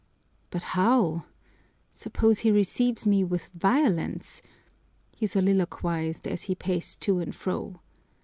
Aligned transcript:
"But 0.49 0.63
how? 0.73 1.25
Suppose 1.91 2.39
he 2.39 2.49
receives 2.49 3.05
me 3.05 3.23
with 3.23 3.49
violence?" 3.53 4.41
he 5.15 5.27
soliloquized, 5.27 6.27
as 6.27 6.45
he 6.49 6.55
paced 6.55 7.01
to 7.01 7.19
and 7.19 7.35
fro. 7.35 7.79